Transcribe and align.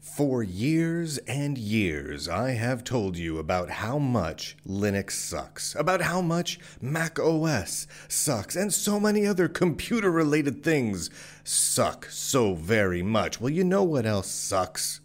For 0.00 0.42
years 0.42 1.18
and 1.18 1.58
years, 1.58 2.26
I 2.26 2.52
have 2.52 2.84
told 2.84 3.18
you 3.18 3.36
about 3.36 3.68
how 3.68 3.98
much 3.98 4.56
Linux 4.66 5.10
sucks, 5.10 5.74
about 5.74 6.00
how 6.00 6.22
much 6.22 6.58
Mac 6.80 7.18
OS 7.18 7.86
sucks, 8.08 8.56
and 8.56 8.72
so 8.72 8.98
many 8.98 9.26
other 9.26 9.46
computer 9.46 10.10
related 10.10 10.64
things 10.64 11.10
suck 11.44 12.06
so 12.06 12.54
very 12.54 13.02
much. 13.02 13.42
Well, 13.42 13.50
you 13.50 13.62
know 13.62 13.82
what 13.82 14.06
else 14.06 14.30
sucks? 14.30 15.00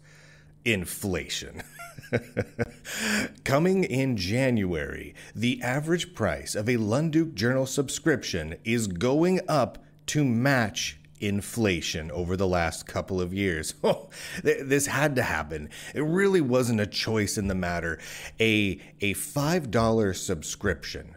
Inflation. 0.64 1.62
Coming 3.44 3.84
in 3.84 4.16
January, 4.16 5.14
the 5.34 5.60
average 5.62 6.14
price 6.14 6.54
of 6.54 6.70
a 6.70 6.78
Lunduke 6.78 7.34
Journal 7.34 7.66
subscription 7.66 8.56
is 8.64 8.86
going 8.86 9.40
up 9.46 9.76
to 10.06 10.24
match 10.24 10.98
inflation 11.20 12.10
over 12.10 12.36
the 12.36 12.46
last 12.46 12.86
couple 12.86 13.20
of 13.20 13.32
years. 13.32 13.74
This 14.42 14.86
had 14.86 15.16
to 15.16 15.22
happen. 15.22 15.70
It 15.94 16.00
really 16.00 16.40
wasn't 16.40 16.80
a 16.80 16.86
choice 16.86 17.38
in 17.38 17.48
the 17.48 17.54
matter. 17.54 17.98
A 18.40 18.80
a 19.00 19.14
$5 19.14 20.16
subscription 20.16 21.14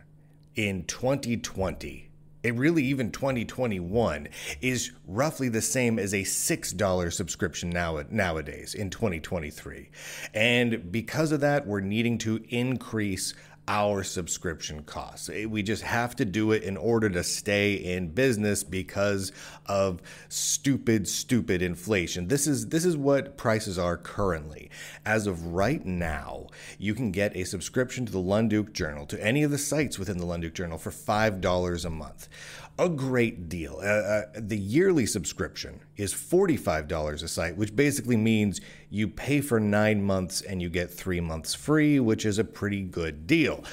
in 0.55 0.83
2020 0.85 2.09
it 2.41 2.55
really 2.55 2.83
even 2.83 3.11
2021 3.11 4.27
is 4.61 4.91
roughly 5.05 5.49
the 5.49 5.61
same 5.61 5.99
as 5.99 6.13
a 6.13 6.21
$6 6.21 7.13
subscription 7.13 7.69
now 7.69 8.01
nowadays 8.09 8.73
in 8.73 8.89
2023 8.89 9.89
and 10.33 10.91
because 10.91 11.31
of 11.31 11.41
that 11.41 11.67
we're 11.67 11.81
needing 11.81 12.17
to 12.17 12.43
increase 12.49 13.33
our 13.69 14.03
subscription 14.03 14.81
costs. 14.81 15.29
Eh, 15.29 15.45
we 15.45 15.61
just 15.61 15.83
have 15.83 16.15
to 16.15 16.25
do 16.25 16.51
it 16.51 16.63
in 16.63 16.75
order 16.75 17.07
to 17.07 17.23
stay 17.23 17.75
in 17.75 18.09
business 18.09 18.63
because 18.63 19.31
of 19.67 20.01
stupid 20.27 21.07
stupid 21.07 21.61
inflation. 21.61 22.27
This 22.27 22.47
is 22.47 22.69
this 22.69 22.83
is 22.83 22.97
what 22.97 23.37
prices 23.37 23.77
are 23.77 23.95
currently. 23.95 24.71
As 25.05 25.27
of 25.27 25.45
right 25.45 25.85
now, 25.85 26.47
you 26.79 26.95
can 26.95 27.11
get 27.11 27.37
a 27.37 27.43
subscription 27.43 28.07
to 28.07 28.11
the 28.11 28.17
Lunduke 28.17 28.73
Journal 28.73 29.05
to 29.05 29.23
any 29.23 29.43
of 29.43 29.51
the 29.51 29.57
sites 29.59 29.99
within 29.99 30.17
the 30.17 30.25
Lunduke 30.25 30.53
Journal 30.53 30.79
for 30.79 30.89
$5 30.89 31.85
a 31.85 31.89
month 31.91 32.27
a 32.79 32.87
great 32.87 33.49
deal. 33.49 33.79
Uh, 33.83 33.87
uh, 33.87 34.21
the 34.35 34.57
yearly 34.57 35.05
subscription 35.05 35.81
is 35.97 36.13
$45 36.13 37.23
a 37.23 37.27
site, 37.27 37.57
which 37.57 37.75
basically 37.75 38.15
means 38.15 38.61
you 38.89 39.07
pay 39.07 39.41
for 39.41 39.59
nine 39.59 40.03
months 40.03 40.41
and 40.41 40.61
you 40.61 40.69
get 40.69 40.91
three 40.91 41.19
months 41.19 41.53
free, 41.53 41.99
which 41.99 42.25
is 42.25 42.39
a 42.39 42.43
pretty 42.43 42.81
good 42.81 43.27
deal. 43.27 43.63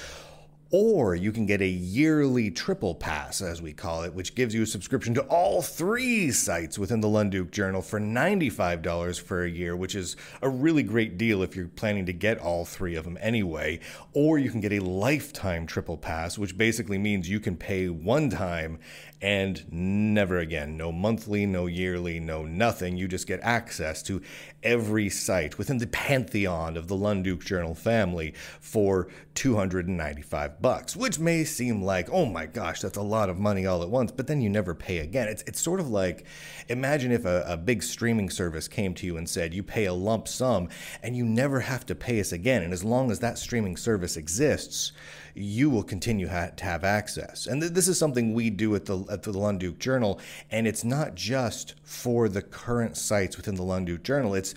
Or 0.73 1.15
you 1.15 1.31
can 1.31 1.47
get 1.47 1.61
a 1.61 1.69
yearly 1.69 2.51
triple 2.51 2.97
pass, 2.97 3.41
as 3.41 3.63
we 3.63 3.73
call 3.73 4.03
it, 4.03 4.13
which 4.13 4.35
gives 4.35 4.53
you 4.53 4.63
a 4.63 4.67
subscription 4.67 5.15
to 5.15 5.23
all 5.23 5.63
three 5.63 6.33
sites 6.33 6.77
within 6.77 7.01
the 7.01 7.09
Lunduke 7.09 7.53
Journal 7.53 7.83
for 7.83 8.01
$95 8.01 9.21
for 9.21 9.45
a 9.45 9.49
year, 9.49 9.77
which 9.77 9.95
is 9.95 10.17
a 10.43 10.49
really 10.49 10.83
great 10.83 11.17
deal 11.17 11.41
if 11.43 11.55
you're 11.55 11.69
planning 11.69 12.05
to 12.07 12.13
get 12.13 12.39
all 12.39 12.65
three 12.65 12.97
of 12.97 13.05
them 13.05 13.17
anyway. 13.21 13.79
Or 14.13 14.39
you 14.39 14.51
can 14.51 14.61
get 14.61 14.73
a 14.73 14.81
lifetime 14.81 15.67
triple 15.67 15.97
pass, 15.97 16.37
which 16.37 16.59
basically 16.59 16.99
means 16.99 17.29
you 17.29 17.39
can 17.39 17.57
pay 17.57 17.89
one 17.89 18.29
time 18.29 18.81
and 19.23 19.65
never 19.73 20.39
again. 20.39 20.77
No 20.77 20.93
monthly, 20.93 21.47
no 21.47 21.67
yearly, 21.67 22.21
no 22.21 22.45
nothing. 22.45 22.97
You 22.97 23.09
just 23.09 23.27
get 23.27 23.41
access 23.43 24.03
to 24.05 24.21
every 24.63 25.09
site 25.09 25.59
within 25.59 25.79
the 25.79 25.87
pantheon 25.87 26.77
of 26.77 26.89
the 26.89 26.97
Lunduke 26.97 27.45
Journal 27.45 27.75
family 27.75 28.35
for 28.61 29.09
295 29.35 30.61
bucks, 30.67 30.97
which 30.97 31.21
may 31.21 31.45
seem 31.45 31.81
like, 31.81 32.11
oh 32.11 32.27
my 32.27 32.45
gosh, 32.45 32.81
that's 32.81 32.99
a 32.99 33.03
lot 33.03 33.31
of 33.31 33.39
money 33.39 33.67
all 33.67 33.85
at 33.85 33.89
once, 33.89 34.11
but 34.11 34.27
then 34.27 34.41
you 34.41 34.51
never 34.51 34.75
pay 34.75 34.99
again. 34.99 35.29
It's, 35.29 35.43
it's 35.43 35.61
sort 35.61 35.79
of 35.79 35.91
like 35.91 36.27
imagine 36.69 37.13
if 37.13 37.25
a, 37.25 37.45
a 37.47 37.57
big 37.57 37.85
streaming 37.85 38.29
service 38.31 38.67
came 38.67 38.93
to 38.95 39.07
you 39.07 39.17
and 39.17 39.29
said, 39.29 39.55
you 39.55 39.63
pay 39.63 39.85
a 39.85 39.93
lump 39.93 40.27
sum 40.27 40.69
and 41.05 41.17
you 41.17 41.25
never 41.25 41.61
have 41.61 41.87
to 41.87 41.95
pay 41.95 42.19
us 42.19 42.33
again. 42.33 42.65
And 42.65 42.73
as 42.73 42.83
long 42.83 43.13
as 43.13 43.21
that 43.21 43.39
streaming 43.39 43.77
service 43.77 44.17
exists, 44.17 44.91
you 45.37 45.71
will 45.71 45.85
continue 45.85 46.27
ha- 46.27 46.51
to 46.57 46.65
have 46.65 46.83
access. 46.83 47.47
And 47.47 47.61
th- 47.61 47.73
this 47.73 47.87
is 47.87 47.97
something 47.97 48.35
we 48.35 48.51
do 48.51 48.75
at 48.75 48.87
the 48.87 49.05
at 49.11 49.23
the 49.23 49.33
Lunduke 49.33 49.79
Journal, 49.79 50.19
and 50.51 50.67
it's 50.67 50.83
not 50.83 51.15
just 51.15 51.75
for 51.85 52.29
the 52.29 52.43
current 52.43 52.97
sites 52.97 53.37
within 53.37 53.55
the 53.55 53.63
Lunduke 53.63 54.03
Journal. 54.03 54.35
It's 54.35 54.55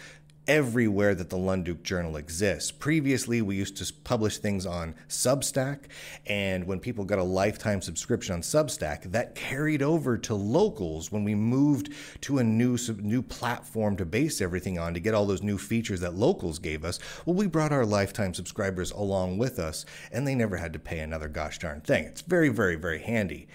everywhere 0.50 1.14
that 1.14 1.30
the 1.30 1.38
Lunduke 1.38 1.84
Journal 1.84 2.18
exists. 2.18 2.72
Previously, 2.72 3.40
we 3.40 3.56
used 3.56 3.78
to 3.78 3.94
publish 4.04 4.40
things 4.40 4.66
on 4.66 4.96
Substack, 5.08 5.82
and 6.26 6.66
when 6.66 6.80
people 6.80 7.06
got 7.06 7.20
a 7.20 7.24
lifetime 7.24 7.84
subscription 7.84 8.34
on 8.34 8.42
Substack, 8.42 9.04
that 9.12 9.36
carried 9.36 9.84
over 9.84 10.18
to 10.18 10.34
locals 10.34 11.12
when 11.12 11.24
we 11.24 11.36
moved 11.36 11.94
to 12.22 12.40
a 12.40 12.44
new 12.44 12.80
new 12.98 13.22
platform 13.22 13.96
to 13.98 14.06
base 14.06 14.42
everything 14.42 14.80
on 14.80 14.96
to 14.96 15.00
get 15.00 15.14
all 15.14 15.28
those 15.28 15.44
new 15.44 15.60
features 15.60 16.00
that 16.00 16.16
locals 16.16 16.58
gave 16.58 16.84
us. 16.84 16.98
Well, 17.28 17.36
we 17.36 17.46
brought 17.46 17.72
our 17.72 17.86
lifetime 17.86 18.34
subscribers 18.34 18.90
along 18.90 19.38
with 19.38 19.60
us, 19.60 19.86
and 20.12 20.28
they 20.28 20.34
never 20.34 20.58
had 20.58 20.74
to 20.74 20.80
pay 20.80 20.98
another 20.98 21.28
gosh 21.28 21.60
darn 21.60 21.82
thing. 21.82 22.06
It's 22.06 22.22
very, 22.22 22.50
very, 22.50 22.76
very 22.76 23.00
handy. 23.00 23.48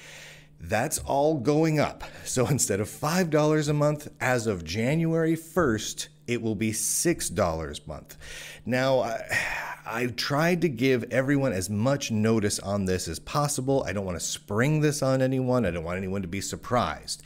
That's 0.60 0.99
all 1.00 1.38
going 1.41 1.81
up. 1.81 2.04
So 2.25 2.47
instead 2.50 2.78
of 2.78 2.88
$5 2.88 3.69
a 3.69 3.72
month, 3.72 4.09
as 4.21 4.47
of 4.47 4.65
January 4.65 5.34
1st, 5.34 6.09
it 6.27 6.41
will 6.41 6.55
be 6.55 6.73
$6 6.73 7.85
a 7.85 7.89
month. 7.89 8.17
Now, 8.65 9.01
I, 9.01 9.21
I 9.87 10.07
tried 10.07 10.62
to 10.62 10.69
give 10.71 11.05
everyone 11.11 11.53
as 11.53 11.69
much 11.69 12.11
notice 12.11 12.59
on 12.59 12.87
this 12.87 13.07
as 13.07 13.19
possible. 13.19 13.85
I 13.87 13.93
don't 13.93 14.07
want 14.07 14.19
to 14.19 14.25
spring 14.25 14.81
this 14.81 15.03
on 15.03 15.21
anyone, 15.21 15.67
I 15.67 15.71
don't 15.71 15.84
want 15.84 15.99
anyone 15.99 16.23
to 16.23 16.29
be 16.29 16.41
surprised. 16.41 17.23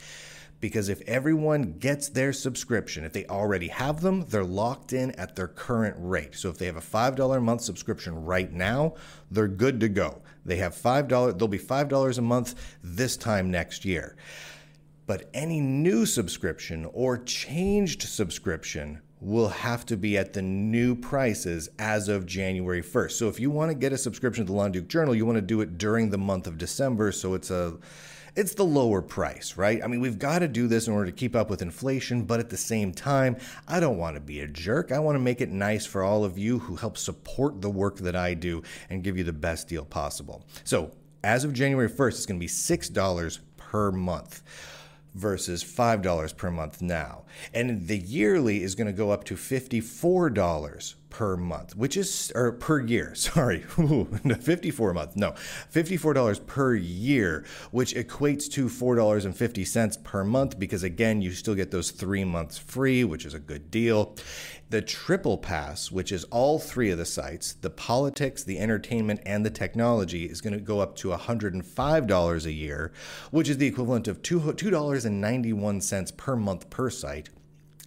Because 0.59 0.89
if 0.89 0.99
everyone 1.07 1.77
gets 1.79 2.09
their 2.09 2.33
subscription, 2.33 3.05
if 3.05 3.13
they 3.13 3.25
already 3.27 3.69
have 3.69 4.01
them, 4.01 4.25
they're 4.27 4.43
locked 4.43 4.91
in 4.91 5.11
at 5.11 5.37
their 5.37 5.47
current 5.47 5.95
rate. 5.97 6.35
So 6.35 6.49
if 6.49 6.57
they 6.57 6.65
have 6.65 6.75
a 6.75 6.81
$5 6.81 7.37
a 7.37 7.39
month 7.39 7.61
subscription 7.61 8.25
right 8.25 8.51
now, 8.51 8.95
they're 9.31 9.47
good 9.47 9.79
to 9.79 9.87
go. 9.87 10.21
They 10.45 10.57
have 10.57 10.75
$5, 10.75 11.37
they'll 11.37 11.47
be 11.47 11.57
$5 11.57 12.17
a 12.17 12.21
month 12.21 12.77
this 12.83 13.15
time 13.15 13.49
next 13.49 13.85
year. 13.85 14.17
But 15.09 15.27
any 15.33 15.59
new 15.59 16.05
subscription 16.05 16.87
or 16.93 17.17
changed 17.17 18.03
subscription 18.03 19.01
will 19.19 19.47
have 19.47 19.83
to 19.87 19.97
be 19.97 20.19
at 20.19 20.33
the 20.33 20.43
new 20.43 20.93
prices 20.93 21.67
as 21.79 22.09
of 22.09 22.27
January 22.27 22.83
1st. 22.83 23.13
So 23.13 23.27
if 23.27 23.39
you 23.39 23.49
want 23.49 23.71
to 23.71 23.75
get 23.75 23.91
a 23.91 23.97
subscription 23.97 24.45
to 24.45 24.51
the 24.51 24.55
Lunduke 24.55 24.87
Journal, 24.87 25.15
you 25.15 25.25
want 25.25 25.37
to 25.37 25.41
do 25.41 25.61
it 25.61 25.79
during 25.79 26.11
the 26.11 26.19
month 26.19 26.45
of 26.45 26.59
December 26.59 27.11
so 27.11 27.33
it's 27.33 27.49
a 27.49 27.79
it's 28.35 28.53
the 28.53 28.63
lower 28.63 29.01
price, 29.01 29.57
right? 29.57 29.83
I 29.83 29.87
mean, 29.87 29.99
we've 29.99 30.19
got 30.19 30.39
to 30.39 30.47
do 30.47 30.67
this 30.67 30.85
in 30.85 30.93
order 30.93 31.09
to 31.09 31.17
keep 31.17 31.35
up 31.35 31.49
with 31.49 31.63
inflation, 31.63 32.25
but 32.25 32.39
at 32.39 32.51
the 32.51 32.57
same 32.57 32.93
time, 32.93 33.37
I 33.67 33.79
don't 33.79 33.97
want 33.97 34.15
to 34.15 34.21
be 34.21 34.41
a 34.41 34.47
jerk. 34.47 34.91
I 34.91 34.99
want 34.99 35.15
to 35.15 35.19
make 35.19 35.41
it 35.41 35.49
nice 35.49 35.87
for 35.87 36.03
all 36.03 36.23
of 36.23 36.37
you 36.37 36.59
who 36.59 36.75
help 36.75 36.99
support 36.99 37.61
the 37.61 37.69
work 37.71 37.95
that 37.97 38.15
I 38.15 38.35
do 38.35 38.61
and 38.91 39.03
give 39.03 39.17
you 39.17 39.23
the 39.23 39.33
best 39.33 39.67
deal 39.67 39.85
possible. 39.85 40.45
So, 40.65 40.91
as 41.23 41.45
of 41.45 41.53
January 41.53 41.89
1st, 41.89 42.09
it's 42.09 42.25
going 42.27 42.39
to 42.39 42.43
be 42.43 42.47
$6 42.47 43.39
per 43.57 43.91
month 43.91 44.43
versus 45.19 45.63
$5 45.63 46.37
per 46.37 46.49
month 46.49 46.81
now. 46.81 47.23
And 47.53 47.87
the 47.87 47.97
yearly 47.97 48.63
is 48.63 48.75
going 48.75 48.87
to 48.87 48.93
go 48.93 49.11
up 49.11 49.23
to 49.25 49.35
$54 49.35 50.95
per 51.09 51.35
month, 51.35 51.75
which 51.75 51.97
is, 51.97 52.31
or 52.35 52.51
per 52.51 52.79
year, 52.79 53.15
sorry, 53.15 53.59
54 53.61 54.91
a 54.91 54.93
month, 54.93 55.15
no, 55.15 55.31
$54 55.71 56.45
per 56.45 56.75
year, 56.75 57.45
which 57.71 57.93
equates 57.95 58.49
to 58.51 58.67
$4.50 58.67 60.03
per 60.03 60.23
month 60.23 60.59
because 60.59 60.83
again, 60.83 61.21
you 61.21 61.31
still 61.31 61.55
get 61.55 61.71
those 61.71 61.91
three 61.91 62.23
months 62.23 62.57
free, 62.57 63.03
which 63.03 63.25
is 63.25 63.33
a 63.33 63.39
good 63.39 63.71
deal. 63.71 64.15
The 64.69 64.81
triple 64.83 65.39
pass, 65.39 65.91
which 65.91 66.11
is 66.11 66.25
all 66.25 66.59
three 66.59 66.91
of 66.91 66.99
the 66.99 67.05
sites, 67.05 67.53
the 67.53 67.71
politics, 67.71 68.43
the 68.43 68.59
entertainment, 68.59 69.21
and 69.25 69.43
the 69.43 69.49
technology, 69.49 70.25
is 70.25 70.41
going 70.41 70.53
to 70.53 70.59
go 70.59 70.79
up 70.79 70.95
to 70.97 71.09
$105 71.09 72.45
a 72.45 72.51
year, 72.51 72.91
which 73.31 73.49
is 73.49 73.57
the 73.57 73.65
equivalent 73.65 74.07
of 74.07 74.21
$2.91 74.21 76.17
per 76.17 76.35
month 76.35 76.69
per 76.69 76.89
site 76.91 77.29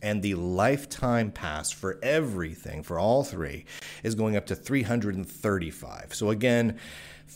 and 0.02 0.20
the 0.20 0.34
lifetime 0.34 1.30
pass 1.30 1.70
for 1.70 1.98
everything 2.02 2.82
for 2.82 2.98
all 2.98 3.22
three 3.22 3.64
is 4.02 4.14
going 4.14 4.36
up 4.36 4.46
to 4.46 4.54
335 4.54 6.14
so 6.14 6.30
again 6.30 6.78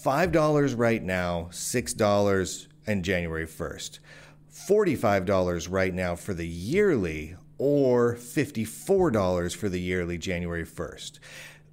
$5 0.05 0.79
right 0.79 1.03
now 1.03 1.49
$6 1.51 2.67
in 2.87 3.03
january 3.03 3.47
1st 3.47 3.99
$45 4.53 5.69
right 5.71 5.95
now 5.95 6.17
for 6.17 6.35
the 6.35 6.47
yearly 6.47 7.37
or 7.59 8.15
$54 8.15 9.57
for 9.57 9.69
the 9.69 9.81
yearly 9.81 10.19
january 10.19 10.67
1st 10.67 11.19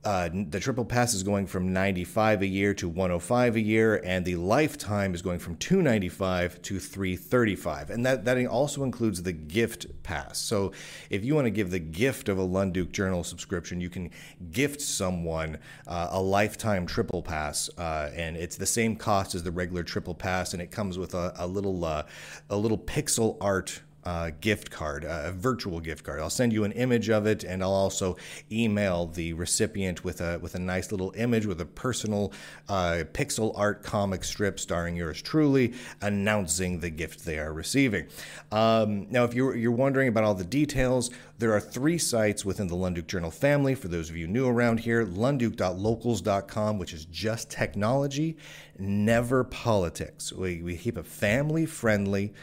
uh, 0.06 0.30
the 0.50 0.60
triple 0.60 0.84
pass 0.84 1.14
is 1.14 1.24
going 1.24 1.48
from 1.48 1.72
95 1.72 2.42
a 2.42 2.46
year 2.46 2.74
to 2.74 2.90
105 2.90 3.56
a 3.56 3.62
year, 3.62 4.02
and 4.04 4.26
the 4.26 4.36
lifetime 4.36 5.14
is 5.14 5.22
going 5.22 5.40
from 5.40 5.56
295 5.58 6.62
to 6.62 6.80
335. 6.80 7.90
And 7.90 8.06
that, 8.06 8.26
that 8.26 8.46
also 8.48 8.84
includes 8.84 9.24
the 9.24 9.32
gift 9.32 9.88
pass. 10.04 10.38
So 10.38 10.74
if 11.10 11.24
you 11.24 11.36
want 11.36 11.46
to 11.46 11.52
give 11.52 11.72
the 11.72 11.80
gift 11.80 12.28
of 12.28 12.38
a 12.38 12.46
Lunduke 12.46 12.92
Journal 12.92 13.24
subscription, 13.24 13.80
you 13.80 13.90
can 13.90 14.10
gift 14.52 14.82
someone 14.82 15.58
uh, 15.88 16.10
a 16.12 16.22
lifetime 16.22 16.86
triple 16.86 17.22
pass, 17.22 17.70
uh, 17.78 18.12
and 18.14 18.36
it's 18.36 18.58
the 18.58 18.66
same 18.66 18.96
cost 18.96 19.36
as 19.36 19.44
the 19.44 19.52
regular 19.52 19.84
triple 19.84 20.16
pass, 20.16 20.54
and 20.54 20.62
it 20.62 20.72
comes 20.72 20.98
with 20.98 21.14
a, 21.14 21.34
a 21.38 21.48
little 21.48 21.86
uh, 21.86 22.04
a 22.50 22.58
little 22.58 22.78
pixel 22.78 23.38
art 23.40 23.82
uh, 24.06 24.32
gift 24.42 24.70
card, 24.70 25.04
a 25.04 25.32
virtual 25.32 25.80
gift 25.80 26.04
card. 26.04 26.20
I'll 26.20 26.30
send 26.30 26.54
you 26.54 26.64
an 26.64 26.72
image 26.74 27.10
of 27.10 27.26
it, 27.26 27.44
and 27.44 27.64
I'll 27.64 27.72
also 27.72 28.18
email 28.52 29.08
the 29.08 29.34
recipient 29.34 30.04
with 30.04 30.22
a 30.22 30.40
with 30.40 30.56
a 30.56 30.60
nice 30.60 30.92
little 30.92 31.14
image 31.16 31.46
with 31.46 31.62
a 31.62 31.66
personal 31.66 32.34
uh, 32.70 33.04
pixel 33.14 33.54
art 33.58 33.84
comic 33.84 34.24
strip 34.24 34.60
starring 34.60 34.96
yours 34.96 35.22
truly, 35.22 35.74
announcing 36.02 36.80
the 36.80 36.90
gift 36.90 37.26
they 37.26 37.40
are 37.40 37.54
receiving. 37.54 38.08
Um, 38.52 39.08
now, 39.10 39.24
if 39.24 39.34
you're 39.34 39.56
you're 39.56 39.72
wondering 39.72 40.08
about 40.08 40.24
all 40.24 40.36
the 40.36 40.44
details, 40.44 41.10
there 41.38 41.54
are 41.54 41.60
three 41.60 41.98
sites 41.98 42.44
within 42.46 42.68
the 42.68 42.76
Lunduke 42.76 43.08
Journal 43.08 43.32
family. 43.32 43.76
For 43.76 43.88
those 43.88 44.10
of 44.10 44.18
you 44.18 44.28
new 44.28 44.48
around 44.48 44.82
here, 44.82 45.06
lunduke.locals.com, 45.06 46.78
which 46.78 46.94
is 46.94 47.06
just 47.06 47.50
technology, 47.50 48.38
never 48.78 49.44
politics. 49.44 50.34
We 50.34 50.62
we 50.62 50.78
keep 50.78 50.98
it 50.98 51.06
family 51.06 51.66
friendly 51.66 52.34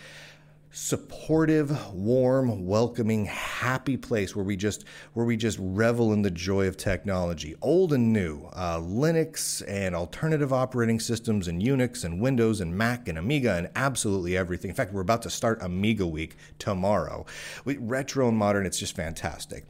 supportive, 0.70 1.92
warm, 1.92 2.66
welcoming, 2.66 3.24
happy 3.24 3.96
place 3.96 4.36
where 4.36 4.44
we 4.44 4.56
just 4.56 4.84
where 5.14 5.26
we 5.26 5.36
just 5.36 5.58
revel 5.60 6.12
in 6.12 6.22
the 6.22 6.30
joy 6.30 6.68
of 6.68 6.76
technology, 6.76 7.56
old 7.60 7.92
and 7.92 8.12
new, 8.12 8.44
uh, 8.52 8.78
Linux 8.78 9.62
and 9.66 9.94
alternative 9.94 10.52
operating 10.52 11.00
systems 11.00 11.48
and 11.48 11.60
Unix 11.60 12.04
and 12.04 12.20
Windows 12.20 12.60
and 12.60 12.76
Mac 12.76 13.08
and 13.08 13.18
Amiga 13.18 13.54
and 13.54 13.70
absolutely 13.74 14.36
everything. 14.36 14.68
In 14.68 14.76
fact, 14.76 14.92
we're 14.92 15.00
about 15.00 15.22
to 15.22 15.30
start 15.30 15.62
Amiga 15.62 16.06
Week 16.06 16.36
tomorrow. 16.58 17.24
We, 17.64 17.78
retro 17.78 18.28
and 18.28 18.36
modern, 18.36 18.66
it's 18.66 18.78
just 18.78 18.94
fantastic. 18.94 19.64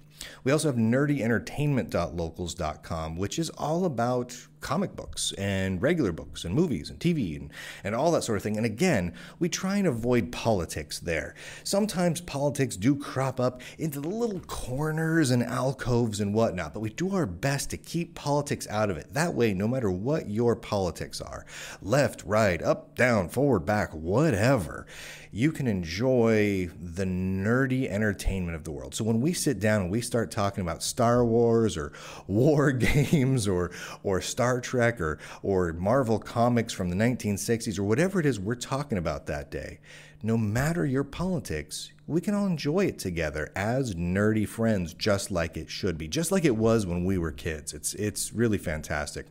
We 0.44 0.52
also 0.52 0.68
have 0.68 0.76
nerdyentertainment.locals.com, 0.76 3.16
which 3.16 3.38
is 3.38 3.48
all 3.50 3.86
about 3.86 4.36
comic 4.60 4.94
books 4.94 5.32
and 5.38 5.80
regular 5.82 6.12
books 6.12 6.44
and 6.44 6.54
movies 6.54 6.90
and 6.90 6.98
TV 6.98 7.36
and, 7.36 7.50
and 7.84 7.94
all 7.94 8.12
that 8.12 8.22
sort 8.22 8.36
of 8.36 8.42
thing. 8.42 8.56
And 8.56 8.66
again, 8.66 9.14
we 9.38 9.48
try 9.48 9.76
and 9.76 9.86
avoid 9.86 10.32
politics 10.32 10.98
there. 10.98 11.34
Sometimes 11.64 12.20
politics 12.20 12.76
do 12.76 12.96
crop 12.96 13.40
up 13.40 13.62
into 13.78 14.00
the 14.00 14.08
little 14.08 14.40
corners 14.40 15.30
and 15.30 15.42
alcoves 15.42 16.20
and 16.20 16.34
whatnot, 16.34 16.74
but 16.74 16.80
we 16.80 16.90
do 16.90 17.14
our 17.14 17.26
best 17.26 17.70
to 17.70 17.76
keep 17.76 18.14
politics 18.14 18.66
out 18.68 18.90
of 18.90 18.96
it. 18.96 19.12
That 19.14 19.34
way, 19.34 19.54
no 19.54 19.68
matter 19.68 19.90
what 19.90 20.30
your 20.30 20.56
politics 20.56 21.20
are 21.20 21.46
left, 21.82 22.22
right, 22.24 22.62
up, 22.62 22.94
down, 22.96 23.28
forward, 23.28 23.60
back, 23.60 23.92
whatever 23.94 24.86
you 25.32 25.52
can 25.52 25.66
enjoy 25.66 26.68
the 26.80 27.04
nerdy 27.04 27.88
entertainment 27.88 28.56
of 28.56 28.64
the 28.64 28.72
world. 28.72 28.94
So 28.94 29.04
when 29.04 29.20
we 29.20 29.32
sit 29.32 29.60
down 29.60 29.82
and 29.82 29.90
we 29.90 30.00
start 30.00 30.30
talking 30.30 30.62
about 30.62 30.82
Star 30.82 31.24
Wars 31.24 31.76
or 31.76 31.92
war 32.26 32.72
games 32.72 33.46
or 33.46 33.70
or 34.02 34.20
Star 34.20 34.49
Trek 34.58 35.00
or 35.00 35.18
or 35.42 35.72
Marvel 35.74 36.18
comics 36.18 36.72
from 36.72 36.90
the 36.90 36.96
1960s 36.96 37.78
or 37.78 37.84
whatever 37.84 38.18
it 38.18 38.26
is 38.26 38.40
we're 38.40 38.56
talking 38.56 38.98
about 38.98 39.26
that 39.26 39.50
day, 39.50 39.78
no 40.22 40.36
matter 40.36 40.84
your 40.84 41.04
politics, 41.04 41.92
we 42.06 42.20
can 42.20 42.34
all 42.34 42.46
enjoy 42.46 42.86
it 42.86 42.98
together 42.98 43.52
as 43.54 43.94
nerdy 43.94 44.48
friends 44.48 44.94
just 44.94 45.30
like 45.30 45.56
it 45.56 45.70
should 45.70 45.96
be, 45.96 46.08
just 46.08 46.32
like 46.32 46.44
it 46.44 46.56
was 46.56 46.84
when 46.84 47.04
we 47.04 47.16
were 47.16 47.30
kids. 47.30 47.72
It's 47.72 47.94
it's 47.94 48.32
really 48.32 48.58
fantastic. 48.58 49.26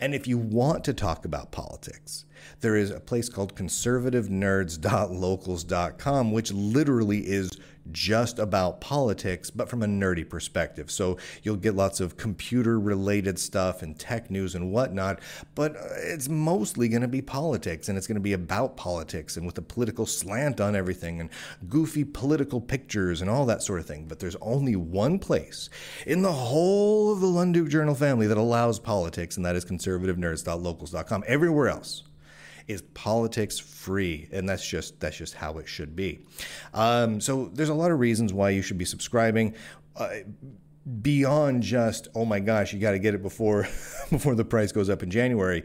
And 0.00 0.14
if 0.14 0.26
you 0.26 0.36
want 0.36 0.82
to 0.84 0.94
talk 0.94 1.24
about 1.24 1.52
politics, 1.52 2.24
there 2.60 2.76
is 2.76 2.90
a 2.90 3.00
place 3.00 3.28
called 3.28 3.54
conservativenerds.locals.com, 3.54 6.32
which 6.32 6.52
literally 6.52 7.18
is 7.18 7.58
just 7.90 8.38
about 8.38 8.80
politics, 8.80 9.50
but 9.50 9.68
from 9.68 9.82
a 9.82 9.86
nerdy 9.86 10.28
perspective. 10.28 10.90
So 10.90 11.18
you'll 11.42 11.56
get 11.56 11.74
lots 11.74 12.00
of 12.00 12.16
computer 12.16 12.78
related 12.78 13.38
stuff 13.38 13.82
and 13.82 13.98
tech 13.98 14.30
news 14.30 14.54
and 14.54 14.70
whatnot, 14.70 15.20
but 15.54 15.76
uh, 15.76 15.88
it's 15.96 16.28
mostly 16.28 16.88
going 16.88 17.02
to 17.02 17.08
be 17.08 17.22
politics 17.22 17.88
and 17.88 17.98
it's 17.98 18.06
going 18.06 18.16
to 18.16 18.20
be 18.20 18.34
about 18.34 18.76
politics 18.76 19.36
and 19.36 19.46
with 19.46 19.58
a 19.58 19.62
political 19.62 20.06
slant 20.06 20.60
on 20.60 20.76
everything 20.76 21.20
and 21.20 21.30
goofy 21.68 22.04
political 22.04 22.60
pictures 22.60 23.20
and 23.20 23.30
all 23.30 23.46
that 23.46 23.62
sort 23.62 23.80
of 23.80 23.86
thing. 23.86 24.06
But 24.06 24.20
there's 24.20 24.36
only 24.36 24.76
one 24.76 25.18
place 25.18 25.68
in 26.06 26.22
the 26.22 26.32
whole 26.32 27.12
of 27.12 27.20
the 27.20 27.26
Lunduke 27.26 27.68
Journal 27.68 27.94
family 27.94 28.26
that 28.26 28.38
allows 28.38 28.78
politics, 28.78 29.36
and 29.36 29.46
that 29.46 29.56
is 29.56 29.64
conservativenerds.locals.com. 29.64 31.24
Everywhere 31.26 31.68
else, 31.68 32.04
is 32.68 32.82
politics 32.94 33.58
free, 33.58 34.28
and 34.32 34.48
that's 34.48 34.66
just 34.66 35.00
that's 35.00 35.16
just 35.16 35.34
how 35.34 35.58
it 35.58 35.68
should 35.68 35.94
be. 35.96 36.20
Um, 36.74 37.20
so 37.20 37.50
there's 37.52 37.68
a 37.68 37.74
lot 37.74 37.90
of 37.90 37.98
reasons 37.98 38.32
why 38.32 38.50
you 38.50 38.62
should 38.62 38.78
be 38.78 38.84
subscribing. 38.84 39.54
Uh, 39.96 40.08
beyond 41.00 41.62
just 41.62 42.08
oh 42.16 42.24
my 42.24 42.40
gosh 42.40 42.72
you 42.72 42.80
got 42.80 42.90
to 42.90 42.98
get 42.98 43.14
it 43.14 43.22
before 43.22 43.62
before 44.10 44.34
the 44.34 44.44
price 44.44 44.72
goes 44.72 44.90
up 44.90 45.02
in 45.02 45.10
January 45.12 45.62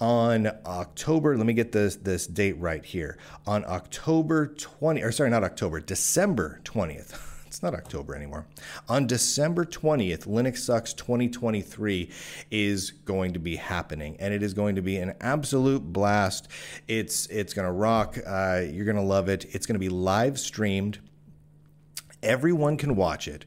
on 0.00 0.50
October 0.66 1.36
let 1.36 1.46
me 1.46 1.52
get 1.52 1.70
this 1.70 1.94
this 1.94 2.26
date 2.26 2.58
right 2.58 2.84
here 2.84 3.16
on 3.46 3.64
October 3.66 4.48
20 4.48 5.00
or 5.02 5.12
sorry 5.12 5.30
not 5.30 5.44
October 5.44 5.78
December 5.78 6.60
20th 6.64 7.27
it's 7.58 7.62
not 7.64 7.74
October 7.74 8.14
anymore. 8.14 8.46
On 8.88 9.04
December 9.04 9.64
20th, 9.64 10.28
Linux 10.28 10.58
Sucks 10.58 10.92
2023 10.92 12.08
is 12.52 12.92
going 12.92 13.32
to 13.32 13.40
be 13.40 13.56
happening, 13.56 14.16
and 14.20 14.32
it 14.32 14.44
is 14.44 14.54
going 14.54 14.76
to 14.76 14.80
be 14.80 14.98
an 14.98 15.14
absolute 15.20 15.82
blast. 15.82 16.46
It's 16.86 17.26
it's 17.26 17.54
going 17.54 17.66
to 17.66 17.72
rock. 17.72 18.16
Uh, 18.24 18.62
you're 18.64 18.84
going 18.84 18.94
to 18.94 19.02
love 19.02 19.28
it. 19.28 19.44
It's 19.50 19.66
going 19.66 19.74
to 19.74 19.80
be 19.80 19.88
live 19.88 20.38
streamed. 20.38 21.00
Everyone 22.22 22.76
can 22.76 22.94
watch 22.94 23.26
it, 23.26 23.44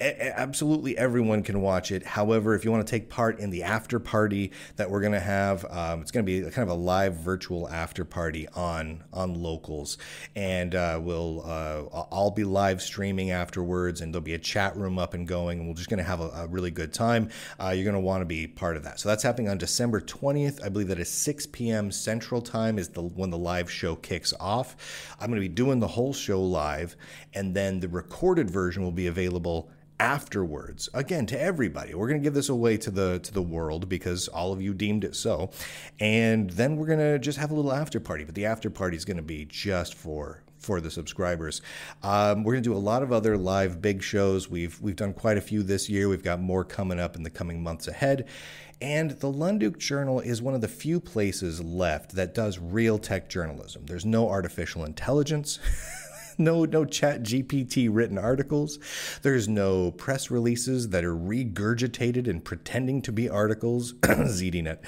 absolutely 0.00 0.96
everyone 0.96 1.42
can 1.42 1.60
watch 1.60 1.92
it. 1.92 2.04
However, 2.04 2.54
if 2.54 2.64
you 2.64 2.70
want 2.70 2.86
to 2.86 2.90
take 2.90 3.10
part 3.10 3.38
in 3.38 3.50
the 3.50 3.62
after 3.62 3.98
party 3.98 4.52
that 4.76 4.90
we're 4.90 5.00
going 5.00 5.12
to 5.12 5.20
have, 5.20 5.64
um, 5.70 6.00
it's 6.00 6.10
going 6.10 6.24
to 6.24 6.30
be 6.30 6.42
kind 6.50 6.68
of 6.68 6.70
a 6.70 6.80
live 6.80 7.16
virtual 7.16 7.68
after 7.68 8.04
party 8.04 8.48
on 8.48 9.04
on 9.12 9.34
locals, 9.34 9.98
and 10.34 10.74
uh, 10.74 10.98
we'll 11.02 11.42
uh, 11.44 12.04
I'll 12.10 12.30
be 12.30 12.44
live 12.44 12.80
streaming 12.80 13.30
afterwards, 13.30 14.00
and 14.00 14.14
there'll 14.14 14.24
be 14.24 14.34
a 14.34 14.38
chat 14.38 14.76
room 14.76 14.98
up 14.98 15.14
and 15.14 15.26
going, 15.28 15.60
and 15.60 15.68
we're 15.68 15.74
just 15.74 15.90
going 15.90 15.98
to 15.98 16.04
have 16.04 16.20
a, 16.20 16.28
a, 16.28 16.46
really 16.46 16.70
good 16.70 16.92
time. 16.92 17.28
Uh, 17.60 17.70
you're 17.70 17.84
going 17.84 17.94
to 17.94 18.00
want 18.00 18.22
to 18.22 18.26
be 18.26 18.46
part 18.46 18.76
of 18.76 18.84
that. 18.84 18.98
So 18.98 19.08
that's 19.08 19.22
happening 19.22 19.48
on 19.48 19.58
December 19.58 20.00
20th. 20.00 20.64
I 20.64 20.68
believe 20.68 20.88
that 20.88 20.98
is 20.98 21.10
6 21.10 21.46
p.m. 21.46 21.92
Central 21.92 22.40
Time 22.40 22.78
is 22.78 22.88
the 22.88 23.02
when 23.02 23.30
the 23.30 23.38
live 23.38 23.70
show 23.70 23.96
kicks 23.96 24.32
off. 24.40 24.76
I'm 25.20 25.28
going 25.28 25.40
to 25.40 25.48
be 25.48 25.54
doing 25.54 25.80
the 25.80 25.88
whole 25.88 26.12
show 26.12 26.42
live, 26.42 26.96
and 27.34 27.54
then 27.54 27.80
the 27.80 27.88
recorded 27.88 28.50
version 28.50 28.82
will 28.82 28.92
be 28.92 29.06
available 29.06 29.70
afterwards 30.00 30.88
again 30.94 31.26
to 31.26 31.38
everybody 31.38 31.94
we're 31.94 32.08
going 32.08 32.18
to 32.18 32.24
give 32.24 32.32
this 32.32 32.48
away 32.48 32.76
to 32.76 32.90
the 32.90 33.18
to 33.18 33.32
the 33.34 33.42
world 33.42 33.86
because 33.88 34.28
all 34.28 34.50
of 34.50 34.62
you 34.62 34.72
deemed 34.72 35.04
it 35.04 35.14
so 35.14 35.50
and 36.00 36.50
then 36.50 36.76
we're 36.76 36.86
going 36.86 36.98
to 36.98 37.18
just 37.18 37.38
have 37.38 37.50
a 37.50 37.54
little 37.54 37.72
after 37.72 38.00
party 38.00 38.24
but 38.24 38.34
the 38.34 38.46
after 38.46 38.70
party 38.70 38.96
is 38.96 39.04
going 39.04 39.18
to 39.18 39.22
be 39.22 39.44
just 39.44 39.94
for 39.94 40.42
for 40.60 40.80
the 40.80 40.90
subscribers. 40.90 41.62
Um, 42.02 42.44
we're 42.44 42.52
going 42.52 42.62
to 42.62 42.68
do 42.68 42.76
a 42.76 42.78
lot 42.78 43.02
of 43.02 43.12
other 43.12 43.36
live 43.36 43.80
big 43.80 44.02
shows. 44.02 44.48
We've 44.48 44.78
we've 44.80 44.96
done 44.96 45.14
quite 45.14 45.38
a 45.38 45.40
few 45.40 45.62
this 45.62 45.88
year. 45.88 46.08
We've 46.08 46.22
got 46.22 46.40
more 46.40 46.64
coming 46.64 47.00
up 47.00 47.16
in 47.16 47.22
the 47.22 47.30
coming 47.30 47.62
months 47.62 47.88
ahead. 47.88 48.28
And 48.82 49.10
the 49.10 49.30
Lunduke 49.30 49.78
Journal 49.78 50.20
is 50.20 50.40
one 50.40 50.54
of 50.54 50.62
the 50.62 50.68
few 50.68 51.00
places 51.00 51.60
left 51.62 52.14
that 52.14 52.34
does 52.34 52.58
real 52.58 52.98
tech 52.98 53.28
journalism. 53.28 53.84
There's 53.86 54.06
no 54.06 54.28
artificial 54.28 54.84
intelligence. 54.84 55.58
no 56.40 56.64
no 56.64 56.84
chat 56.84 57.22
GPT 57.22 57.88
written 57.90 58.18
articles. 58.18 58.78
There's 59.22 59.48
no 59.48 59.92
press 59.92 60.30
releases 60.30 60.88
that 60.88 61.04
are 61.04 61.14
regurgitated 61.14 62.26
and 62.26 62.44
pretending 62.44 63.02
to 63.02 63.12
be 63.12 63.28
articles, 63.28 63.92
ZDNet, 64.02 64.78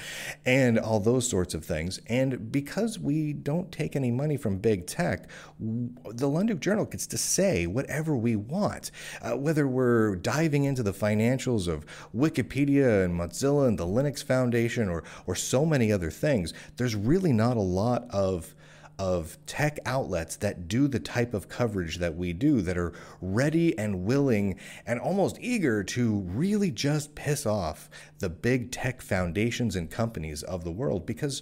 and 0.45 0.79
all 0.79 0.99
those 0.99 1.29
sorts 1.29 1.53
of 1.53 1.63
things. 1.63 1.99
And 2.07 2.51
because 2.51 2.99
we 2.99 3.33
don't 3.33 3.71
take 3.71 3.95
any 3.95 4.11
money 4.11 4.35
from 4.35 4.57
big 4.57 4.87
tech, 4.87 5.29
the 5.59 6.27
Lunduke 6.27 6.59
Journal 6.59 6.85
gets 6.85 7.07
to 7.07 7.17
say 7.17 7.67
whatever 7.67 8.17
we 8.17 8.35
want. 8.35 8.91
Uh, 9.21 9.37
whether 9.37 9.67
we're 9.67 10.15
diving 10.15 10.63
into 10.63 10.83
the 10.83 10.93
financials 10.93 11.67
of 11.67 11.85
Wikipedia 12.15 13.05
and 13.05 13.17
Mozilla 13.17 13.67
and 13.67 13.77
the 13.77 13.85
Linux 13.85 14.23
Foundation 14.23 14.89
or 14.89 15.03
or 15.27 15.35
so 15.35 15.65
many 15.65 15.91
other 15.91 16.09
things, 16.09 16.53
there's 16.77 16.95
really 16.95 17.31
not 17.31 17.57
a 17.57 17.61
lot 17.61 18.05
of 18.09 18.55
of 19.03 19.37
tech 19.45 19.79
outlets 19.85 20.37
that 20.37 20.69
do 20.69 20.87
the 20.87 20.99
type 20.99 21.33
of 21.33 21.49
coverage 21.49 21.97
that 21.97 22.15
we 22.15 22.31
do, 22.31 22.61
that 22.61 22.77
are 22.77 22.93
ready 23.19 23.77
and 23.77 24.05
willing 24.05 24.57
and 24.85 24.97
almost 24.97 25.37
eager 25.41 25.83
to 25.83 26.19
really 26.21 26.71
just 26.71 27.13
piss 27.13 27.45
off 27.45 27.89
the 28.19 28.29
big 28.29 28.71
tech 28.71 29.01
foundations 29.01 29.75
and 29.75 29.91
companies 29.91 30.41
of 30.43 30.63
the 30.63 30.71
world 30.71 31.05
because 31.05 31.41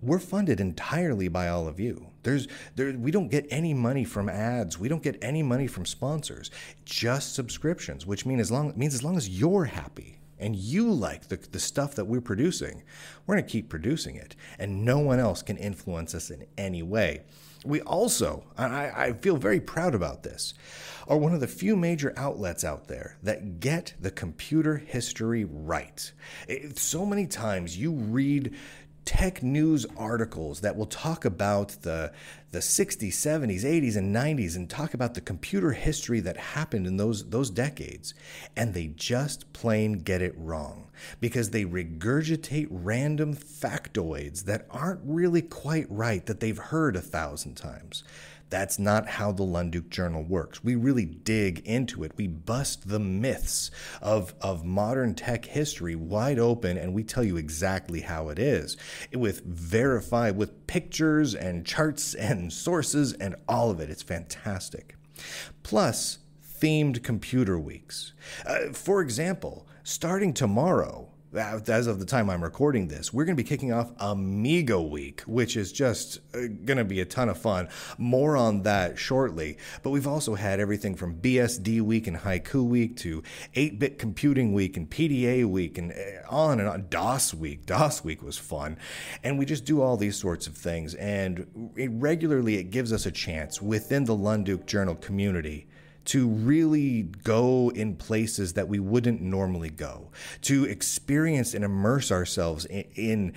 we're 0.00 0.18
funded 0.18 0.58
entirely 0.58 1.28
by 1.28 1.48
all 1.48 1.68
of 1.68 1.78
you. 1.78 2.06
There's 2.22 2.48
there 2.76 2.92
we 2.92 3.10
don't 3.10 3.30
get 3.30 3.46
any 3.50 3.74
money 3.74 4.04
from 4.04 4.30
ads. 4.30 4.78
We 4.78 4.88
don't 4.88 5.02
get 5.02 5.22
any 5.22 5.42
money 5.42 5.66
from 5.66 5.84
sponsors. 5.84 6.50
Just 6.86 7.34
subscriptions, 7.34 8.06
which 8.06 8.24
mean 8.24 8.40
as 8.40 8.50
long 8.50 8.72
means 8.74 8.94
as 8.94 9.04
long 9.04 9.18
as 9.18 9.28
you're 9.28 9.66
happy 9.66 10.21
and 10.42 10.56
you 10.56 10.90
like 10.90 11.28
the, 11.28 11.36
the 11.36 11.60
stuff 11.60 11.94
that 11.94 12.06
we're 12.06 12.20
producing, 12.20 12.82
we're 13.26 13.36
going 13.36 13.44
to 13.44 13.50
keep 13.50 13.68
producing 13.68 14.16
it. 14.16 14.36
And 14.58 14.84
no 14.84 14.98
one 14.98 15.18
else 15.18 15.42
can 15.42 15.56
influence 15.56 16.14
us 16.14 16.30
in 16.30 16.44
any 16.58 16.82
way. 16.82 17.22
We 17.64 17.80
also, 17.82 18.44
I, 18.58 18.90
I 18.90 19.12
feel 19.12 19.36
very 19.36 19.60
proud 19.60 19.94
about 19.94 20.24
this, 20.24 20.54
are 21.06 21.16
one 21.16 21.32
of 21.32 21.40
the 21.40 21.46
few 21.46 21.76
major 21.76 22.12
outlets 22.16 22.64
out 22.64 22.88
there 22.88 23.16
that 23.22 23.60
get 23.60 23.94
the 24.00 24.10
computer 24.10 24.78
history 24.78 25.44
right. 25.44 26.12
It, 26.48 26.78
so 26.78 27.06
many 27.06 27.26
times 27.26 27.78
you 27.78 27.92
read 27.92 28.56
tech 29.04 29.42
news 29.42 29.84
articles 29.96 30.60
that 30.60 30.76
will 30.76 30.86
talk 30.86 31.24
about 31.24 31.70
the 31.82 32.12
the 32.52 32.58
60s, 32.58 33.08
70s, 33.08 33.62
80s 33.64 33.96
and 33.96 34.14
90s 34.14 34.56
and 34.56 34.68
talk 34.68 34.92
about 34.92 35.14
the 35.14 35.22
computer 35.22 35.72
history 35.72 36.20
that 36.20 36.36
happened 36.36 36.86
in 36.86 36.98
those 36.98 37.30
those 37.30 37.50
decades 37.50 38.14
and 38.54 38.74
they 38.74 38.88
just 38.88 39.50
plain 39.52 39.94
get 39.94 40.20
it 40.20 40.34
wrong 40.36 40.90
because 41.20 41.50
they 41.50 41.64
regurgitate 41.64 42.68
random 42.70 43.34
factoids 43.34 44.44
that 44.44 44.66
aren't 44.70 45.00
really 45.04 45.42
quite 45.42 45.86
right 45.88 46.26
that 46.26 46.40
they've 46.40 46.58
heard 46.58 46.94
a 46.94 47.00
thousand 47.00 47.54
times. 47.54 48.04
That's 48.52 48.78
not 48.78 49.08
how 49.08 49.32
the 49.32 49.44
Lunduke 49.44 49.88
Journal 49.88 50.22
works. 50.22 50.62
We 50.62 50.74
really 50.74 51.06
dig 51.06 51.60
into 51.66 52.04
it. 52.04 52.12
We 52.18 52.26
bust 52.26 52.86
the 52.86 52.98
myths 52.98 53.70
of, 54.02 54.34
of 54.42 54.62
modern 54.62 55.14
tech 55.14 55.46
history 55.46 55.94
wide 55.94 56.38
open 56.38 56.76
and 56.76 56.92
we 56.92 57.02
tell 57.02 57.24
you 57.24 57.38
exactly 57.38 58.02
how 58.02 58.28
it 58.28 58.38
is. 58.38 58.76
With 59.14 59.42
verify 59.46 60.32
with 60.32 60.66
pictures 60.66 61.34
and 61.34 61.64
charts 61.64 62.12
and 62.12 62.52
sources 62.52 63.14
and 63.14 63.36
all 63.48 63.70
of 63.70 63.80
it. 63.80 63.88
It's 63.88 64.02
fantastic. 64.02 64.96
Plus, 65.62 66.18
themed 66.60 67.02
computer 67.02 67.58
weeks. 67.58 68.12
Uh, 68.44 68.74
for 68.74 69.00
example, 69.00 69.66
starting 69.82 70.34
tomorrow, 70.34 71.08
as 71.34 71.86
of 71.86 71.98
the 71.98 72.04
time 72.04 72.28
I'm 72.28 72.42
recording 72.42 72.88
this, 72.88 73.12
we're 73.12 73.24
going 73.24 73.36
to 73.36 73.42
be 73.42 73.48
kicking 73.48 73.72
off 73.72 73.92
Amiga 73.98 74.80
Week, 74.80 75.22
which 75.22 75.56
is 75.56 75.72
just 75.72 76.20
uh, 76.34 76.40
going 76.64 76.78
to 76.78 76.84
be 76.84 77.00
a 77.00 77.04
ton 77.04 77.28
of 77.28 77.38
fun. 77.38 77.68
More 77.98 78.36
on 78.36 78.62
that 78.62 78.98
shortly. 78.98 79.56
But 79.82 79.90
we've 79.90 80.06
also 80.06 80.34
had 80.34 80.60
everything 80.60 80.94
from 80.94 81.16
BSD 81.16 81.80
Week 81.80 82.06
and 82.06 82.18
Haiku 82.18 82.64
Week 82.64 82.96
to 82.98 83.22
8 83.54 83.78
Bit 83.78 83.98
Computing 83.98 84.52
Week 84.52 84.76
and 84.76 84.90
PDA 84.90 85.46
Week 85.46 85.78
and 85.78 85.92
uh, 85.92 86.28
on 86.28 86.60
and 86.60 86.68
on. 86.68 86.86
DOS 86.90 87.32
Week. 87.32 87.64
DOS 87.64 88.04
Week 88.04 88.22
was 88.22 88.36
fun. 88.36 88.76
And 89.22 89.38
we 89.38 89.46
just 89.46 89.64
do 89.64 89.80
all 89.80 89.96
these 89.96 90.16
sorts 90.16 90.46
of 90.46 90.56
things. 90.56 90.94
And 90.94 91.46
regularly, 91.76 92.56
it 92.56 92.64
gives 92.64 92.92
us 92.92 93.06
a 93.06 93.12
chance 93.12 93.62
within 93.62 94.04
the 94.04 94.16
Lunduke 94.16 94.66
Journal 94.66 94.94
community 94.94 95.66
to 96.06 96.28
really 96.28 97.02
go 97.24 97.70
in 97.74 97.96
places 97.96 98.54
that 98.54 98.68
we 98.68 98.78
wouldn't 98.78 99.20
normally 99.20 99.70
go, 99.70 100.10
to 100.42 100.64
experience 100.64 101.54
and 101.54 101.64
immerse 101.64 102.10
ourselves 102.10 102.64
in, 102.66 102.84
in 102.94 103.32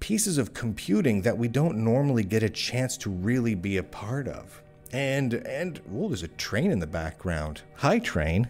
pieces 0.00 0.38
of 0.38 0.54
computing 0.54 1.22
that 1.22 1.36
we 1.36 1.48
don't 1.48 1.76
normally 1.76 2.22
get 2.22 2.42
a 2.42 2.48
chance 2.48 2.96
to 2.96 3.10
really 3.10 3.54
be 3.54 3.76
a 3.76 3.82
part 3.82 4.28
of. 4.28 4.62
And 4.92 5.34
and 5.34 5.80
oh, 5.92 6.08
there's 6.08 6.22
a 6.22 6.28
train 6.28 6.70
in 6.70 6.78
the 6.78 6.86
background. 6.86 7.62
Hi, 7.76 7.98
train. 7.98 8.48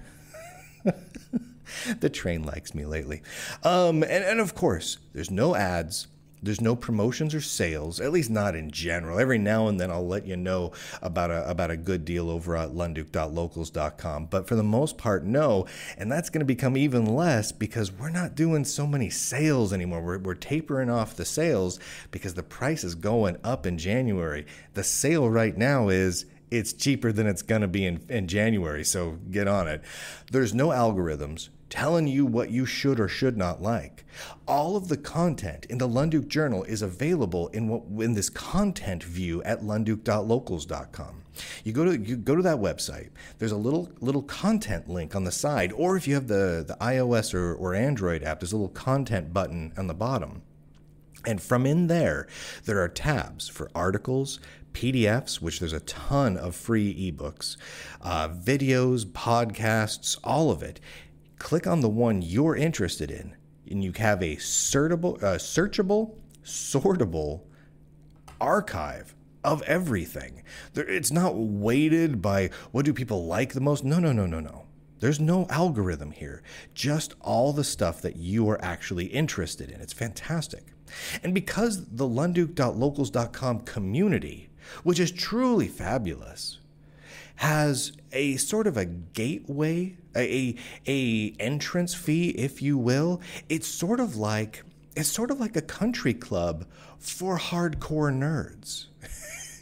the 2.00 2.08
train 2.08 2.44
likes 2.44 2.74
me 2.74 2.84
lately. 2.84 3.22
Um, 3.64 4.02
and, 4.02 4.24
and 4.24 4.40
of 4.40 4.54
course, 4.54 4.98
there's 5.12 5.30
no 5.30 5.56
ads. 5.56 6.06
There's 6.42 6.60
no 6.60 6.76
promotions 6.76 7.34
or 7.34 7.40
sales, 7.40 8.00
at 8.00 8.12
least 8.12 8.30
not 8.30 8.54
in 8.54 8.70
general. 8.70 9.18
Every 9.18 9.38
now 9.38 9.68
and 9.68 9.80
then 9.80 9.90
I'll 9.90 10.06
let 10.06 10.26
you 10.26 10.36
know 10.36 10.72
about 11.02 11.30
a 11.30 11.48
about 11.48 11.70
a 11.70 11.76
good 11.76 12.04
deal 12.04 12.30
over 12.30 12.56
at 12.56 12.70
lunduke.locals.com, 12.70 14.26
but 14.26 14.46
for 14.46 14.54
the 14.54 14.62
most 14.62 14.98
part, 14.98 15.24
no. 15.24 15.66
And 15.96 16.10
that's 16.10 16.30
going 16.30 16.40
to 16.40 16.44
become 16.44 16.76
even 16.76 17.06
less 17.06 17.52
because 17.52 17.92
we're 17.92 18.10
not 18.10 18.34
doing 18.34 18.64
so 18.64 18.86
many 18.86 19.10
sales 19.10 19.72
anymore. 19.72 20.02
We're, 20.02 20.18
we're 20.18 20.34
tapering 20.34 20.90
off 20.90 21.16
the 21.16 21.24
sales 21.24 21.80
because 22.10 22.34
the 22.34 22.42
price 22.42 22.84
is 22.84 22.94
going 22.94 23.38
up 23.42 23.66
in 23.66 23.78
January. 23.78 24.46
The 24.74 24.84
sale 24.84 25.28
right 25.28 25.56
now 25.56 25.88
is 25.88 26.26
it's 26.50 26.72
cheaper 26.72 27.12
than 27.12 27.26
it's 27.26 27.42
going 27.42 27.60
to 27.62 27.68
be 27.68 27.84
in, 27.84 28.00
in 28.08 28.28
January, 28.28 28.84
so 28.84 29.18
get 29.30 29.48
on 29.48 29.68
it. 29.68 29.82
There's 30.30 30.54
no 30.54 30.68
algorithms 30.68 31.48
telling 31.70 32.06
you 32.06 32.24
what 32.24 32.50
you 32.50 32.64
should 32.66 32.98
or 32.98 33.08
should 33.08 33.36
not 33.36 33.62
like. 33.62 34.04
All 34.46 34.76
of 34.76 34.88
the 34.88 34.96
content 34.96 35.66
in 35.68 35.78
the 35.78 35.88
Lunduke 35.88 36.28
Journal 36.28 36.64
is 36.64 36.82
available 36.82 37.48
in 37.48 37.68
what 37.68 37.82
in 38.04 38.14
this 38.14 38.30
content 38.30 39.02
view 39.04 39.42
at 39.42 39.60
lunduke.locals.com. 39.60 41.22
You 41.64 41.72
go 41.72 41.84
to 41.84 41.98
you 41.98 42.16
go 42.16 42.34
to 42.36 42.42
that 42.42 42.58
website. 42.58 43.10
There's 43.38 43.52
a 43.52 43.56
little 43.56 43.90
little 44.00 44.22
content 44.22 44.88
link 44.88 45.14
on 45.14 45.24
the 45.24 45.32
side, 45.32 45.72
or 45.72 45.96
if 45.96 46.08
you 46.08 46.14
have 46.14 46.28
the, 46.28 46.64
the 46.66 46.76
iOS 46.80 47.34
or, 47.34 47.54
or 47.54 47.74
Android 47.74 48.22
app, 48.22 48.40
there's 48.40 48.52
a 48.52 48.56
little 48.56 48.68
content 48.68 49.32
button 49.32 49.72
on 49.76 49.86
the 49.86 49.94
bottom. 49.94 50.42
And 51.26 51.42
from 51.42 51.66
in 51.66 51.88
there, 51.88 52.28
there 52.64 52.80
are 52.80 52.88
tabs 52.88 53.48
for 53.48 53.70
articles, 53.74 54.38
PDFs, 54.72 55.42
which 55.42 55.58
there's 55.58 55.72
a 55.72 55.80
ton 55.80 56.36
of 56.36 56.54
free 56.54 57.12
ebooks, 57.12 57.56
uh, 58.00 58.28
videos, 58.28 59.04
podcasts, 59.04 60.16
all 60.22 60.50
of 60.50 60.62
it 60.62 60.80
click 61.38 61.66
on 61.66 61.80
the 61.80 61.88
one 61.88 62.22
you're 62.22 62.56
interested 62.56 63.10
in, 63.10 63.34
and 63.70 63.82
you 63.82 63.92
have 63.96 64.22
a 64.22 64.36
searchable, 64.36 65.22
uh, 65.22 65.36
searchable, 65.36 66.14
sortable 66.44 67.42
archive 68.40 69.14
of 69.44 69.62
everything. 69.62 70.42
It's 70.74 71.10
not 71.10 71.36
weighted 71.36 72.20
by 72.20 72.50
what 72.72 72.84
do 72.84 72.92
people 72.92 73.26
like 73.26 73.52
the 73.52 73.60
most. 73.60 73.84
No, 73.84 73.98
no, 73.98 74.12
no, 74.12 74.26
no, 74.26 74.40
no. 74.40 74.64
There's 75.00 75.20
no 75.20 75.46
algorithm 75.48 76.10
here, 76.10 76.42
just 76.74 77.14
all 77.20 77.52
the 77.52 77.62
stuff 77.62 78.02
that 78.02 78.16
you 78.16 78.48
are 78.50 78.62
actually 78.64 79.06
interested 79.06 79.70
in. 79.70 79.80
It's 79.80 79.92
fantastic. 79.92 80.72
And 81.22 81.32
because 81.34 81.86
the 81.86 82.08
lunduke.locals.com 82.08 83.60
community, 83.60 84.50
which 84.82 84.98
is 84.98 85.12
truly 85.12 85.68
fabulous, 85.68 86.57
has 87.38 87.92
a 88.12 88.36
sort 88.36 88.66
of 88.66 88.76
a 88.76 88.84
gateway, 88.84 89.96
a, 90.16 90.56
a 90.86 91.34
entrance 91.38 91.94
fee, 91.94 92.30
if 92.30 92.60
you 92.60 92.76
will. 92.76 93.20
It's 93.48 93.68
sort 93.68 94.00
of 94.00 94.16
like 94.16 94.64
it's 94.96 95.08
sort 95.08 95.30
of 95.30 95.38
like 95.38 95.54
a 95.54 95.62
country 95.62 96.12
club 96.12 96.66
for 96.98 97.38
hardcore 97.38 98.12
nerds. 98.12 98.86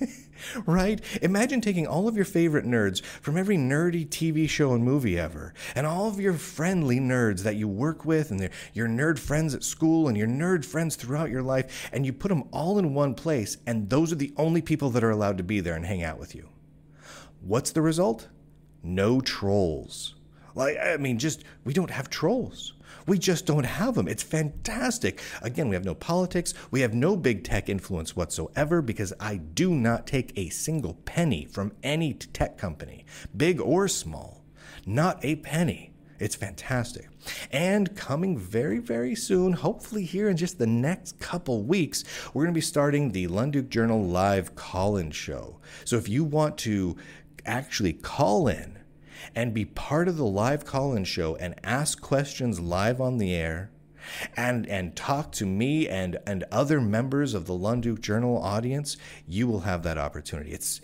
right? 0.66 1.02
Imagine 1.20 1.60
taking 1.60 1.86
all 1.86 2.08
of 2.08 2.16
your 2.16 2.24
favorite 2.24 2.64
nerds 2.64 3.04
from 3.04 3.36
every 3.36 3.58
nerdy 3.58 4.08
TV 4.08 4.48
show 4.48 4.72
and 4.72 4.82
movie 4.82 5.18
ever, 5.18 5.52
and 5.74 5.86
all 5.86 6.08
of 6.08 6.18
your 6.18 6.32
friendly 6.32 6.98
nerds 6.98 7.42
that 7.42 7.56
you 7.56 7.68
work 7.68 8.06
with, 8.06 8.30
and 8.30 8.48
your 8.72 8.88
nerd 8.88 9.18
friends 9.18 9.54
at 9.54 9.62
school, 9.62 10.08
and 10.08 10.16
your 10.16 10.28
nerd 10.28 10.64
friends 10.64 10.96
throughout 10.96 11.28
your 11.28 11.42
life, 11.42 11.90
and 11.92 12.06
you 12.06 12.12
put 12.14 12.28
them 12.28 12.44
all 12.52 12.78
in 12.78 12.94
one 12.94 13.14
place, 13.14 13.58
and 13.66 13.90
those 13.90 14.12
are 14.12 14.16
the 14.16 14.32
only 14.38 14.62
people 14.62 14.88
that 14.90 15.04
are 15.04 15.10
allowed 15.10 15.36
to 15.36 15.44
be 15.44 15.60
there 15.60 15.74
and 15.74 15.84
hang 15.84 16.02
out 16.02 16.18
with 16.18 16.34
you. 16.34 16.48
What's 17.40 17.70
the 17.70 17.82
result? 17.82 18.28
No 18.82 19.20
trolls. 19.20 20.14
Like, 20.54 20.78
I 20.78 20.96
mean, 20.96 21.18
just, 21.18 21.44
we 21.64 21.74
don't 21.74 21.90
have 21.90 22.08
trolls. 22.08 22.72
We 23.06 23.18
just 23.18 23.46
don't 23.46 23.64
have 23.64 23.94
them. 23.94 24.08
It's 24.08 24.22
fantastic. 24.22 25.20
Again, 25.42 25.68
we 25.68 25.76
have 25.76 25.84
no 25.84 25.94
politics. 25.94 26.54
We 26.70 26.80
have 26.80 26.94
no 26.94 27.16
big 27.16 27.44
tech 27.44 27.68
influence 27.68 28.16
whatsoever 28.16 28.82
because 28.82 29.12
I 29.20 29.36
do 29.36 29.74
not 29.74 30.06
take 30.06 30.32
a 30.36 30.48
single 30.48 30.94
penny 31.04 31.44
from 31.44 31.72
any 31.82 32.14
tech 32.14 32.58
company, 32.58 33.04
big 33.36 33.60
or 33.60 33.86
small. 33.86 34.44
Not 34.86 35.24
a 35.24 35.36
penny. 35.36 35.92
It's 36.18 36.34
fantastic. 36.34 37.08
And 37.52 37.94
coming 37.94 38.38
very, 38.38 38.78
very 38.78 39.14
soon, 39.14 39.52
hopefully 39.52 40.04
here 40.04 40.28
in 40.28 40.36
just 40.36 40.58
the 40.58 40.66
next 40.66 41.20
couple 41.20 41.62
weeks, 41.62 42.04
we're 42.32 42.44
going 42.44 42.54
to 42.54 42.58
be 42.58 42.62
starting 42.62 43.12
the 43.12 43.28
Lunduke 43.28 43.68
Journal 43.68 44.02
live 44.02 44.54
call 44.54 44.96
in 44.96 45.10
show. 45.10 45.60
So 45.84 45.96
if 45.96 46.08
you 46.08 46.24
want 46.24 46.56
to 46.58 46.96
actually 47.46 47.92
call 47.92 48.48
in 48.48 48.78
and 49.34 49.54
be 49.54 49.64
part 49.64 50.08
of 50.08 50.16
the 50.16 50.26
live 50.26 50.64
call 50.64 50.94
in 50.94 51.04
show 51.04 51.36
and 51.36 51.54
ask 51.64 52.00
questions 52.00 52.60
live 52.60 53.00
on 53.00 53.18
the 53.18 53.34
air 53.34 53.70
and 54.36 54.66
and 54.66 54.94
talk 54.94 55.32
to 55.32 55.46
me 55.46 55.88
and 55.88 56.18
and 56.26 56.44
other 56.52 56.80
members 56.80 57.34
of 57.34 57.46
the 57.46 57.54
Lunduke 57.54 58.00
Journal 58.00 58.38
audience, 58.38 58.96
you 59.26 59.46
will 59.46 59.60
have 59.60 59.82
that 59.82 59.98
opportunity. 59.98 60.52
It's 60.52 60.80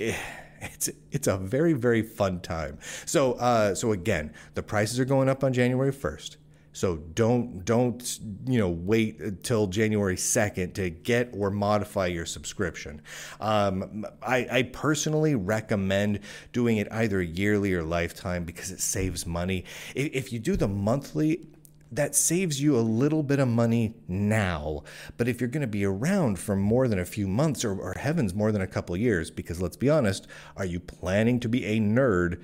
it's 0.60 0.90
it's 1.10 1.26
a 1.26 1.36
very 1.36 1.72
very 1.72 2.02
fun 2.02 2.40
time. 2.40 2.78
So 3.04 3.34
uh, 3.34 3.74
so 3.74 3.92
again, 3.92 4.32
the 4.54 4.62
prices 4.62 4.98
are 4.98 5.04
going 5.04 5.28
up 5.28 5.44
on 5.44 5.52
January 5.52 5.92
first. 5.92 6.36
So 6.72 6.96
don't 6.96 7.64
don't 7.64 8.18
you 8.46 8.58
know 8.58 8.70
wait 8.70 9.20
until 9.20 9.66
January 9.66 10.16
second 10.16 10.74
to 10.74 10.90
get 10.90 11.30
or 11.36 11.50
modify 11.50 12.06
your 12.06 12.26
subscription. 12.26 13.02
Um, 13.40 14.06
I, 14.22 14.46
I 14.50 14.62
personally 14.64 15.34
recommend 15.34 16.20
doing 16.52 16.78
it 16.78 16.88
either 16.90 17.20
yearly 17.20 17.74
or 17.74 17.82
lifetime 17.82 18.44
because 18.44 18.70
it 18.70 18.80
saves 18.80 19.26
money. 19.26 19.64
If 19.94 20.32
you 20.32 20.38
do 20.38 20.56
the 20.56 20.68
monthly, 20.68 21.46
that 21.92 22.14
saves 22.14 22.60
you 22.60 22.76
a 22.76 22.80
little 22.80 23.22
bit 23.22 23.38
of 23.38 23.48
money 23.48 23.94
now. 24.08 24.82
But 25.18 25.28
if 25.28 25.40
you're 25.40 25.50
going 25.50 25.60
to 25.60 25.66
be 25.66 25.84
around 25.84 26.38
for 26.38 26.56
more 26.56 26.88
than 26.88 26.98
a 26.98 27.04
few 27.04 27.28
months 27.28 27.66
or, 27.66 27.78
or 27.78 27.92
heavens, 27.92 28.34
more 28.34 28.50
than 28.50 28.62
a 28.62 28.66
couple 28.66 28.96
years, 28.96 29.30
because 29.30 29.60
let's 29.60 29.76
be 29.76 29.90
honest, 29.90 30.26
are 30.56 30.64
you 30.64 30.80
planning 30.80 31.38
to 31.40 31.48
be 31.50 31.66
a 31.66 31.78
nerd 31.78 32.42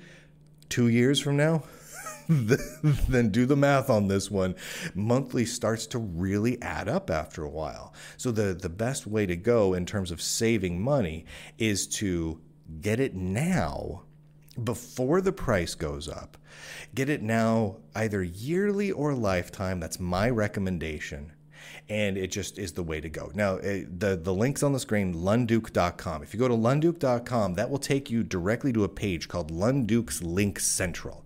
two 0.69 0.87
years 0.87 1.19
from 1.19 1.35
now? 1.35 1.63
then 3.09 3.29
do 3.29 3.47
the 3.47 3.55
math 3.55 3.89
on 3.89 4.07
this 4.07 4.29
one. 4.29 4.55
Monthly 4.93 5.45
starts 5.45 5.87
to 5.87 5.97
really 5.97 6.61
add 6.61 6.87
up 6.87 7.09
after 7.09 7.43
a 7.43 7.49
while. 7.49 7.93
So 8.17 8.31
the 8.31 8.53
the 8.53 8.69
best 8.69 9.07
way 9.07 9.25
to 9.25 9.35
go 9.35 9.73
in 9.73 9.85
terms 9.85 10.11
of 10.11 10.21
saving 10.21 10.79
money 10.79 11.25
is 11.57 11.87
to 11.87 12.39
get 12.81 12.99
it 12.99 13.15
now 13.15 14.03
before 14.63 15.21
the 15.21 15.31
price 15.31 15.73
goes 15.73 16.07
up. 16.07 16.37
Get 16.93 17.09
it 17.09 17.23
now 17.23 17.77
either 17.95 18.21
yearly 18.21 18.91
or 18.91 19.13
lifetime. 19.15 19.79
That's 19.79 19.99
my 19.99 20.29
recommendation. 20.29 21.33
and 21.89 22.17
it 22.17 22.27
just 22.27 22.59
is 22.59 22.73
the 22.73 22.83
way 22.83 23.01
to 23.01 23.09
go. 23.09 23.31
Now, 23.33 23.55
it, 23.55 23.99
the 23.99 24.15
the 24.15 24.33
link's 24.33 24.63
on 24.63 24.73
the 24.73 24.79
screen, 24.79 25.13
lunduke.com. 25.15 26.23
If 26.23 26.33
you 26.33 26.39
go 26.39 26.47
to 26.47 26.53
lunduke.com, 26.53 27.55
that 27.55 27.69
will 27.69 27.79
take 27.79 28.09
you 28.11 28.23
directly 28.23 28.71
to 28.73 28.83
a 28.83 28.89
page 28.89 29.27
called 29.27 29.51
Lunduke's 29.51 30.21
Link 30.21 30.59
Central. 30.59 31.25